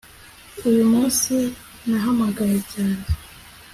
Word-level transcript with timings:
Uyu 0.69 0.83
munsi 0.91 1.33
nahamagaye 1.89 2.57
cyane 2.71 3.01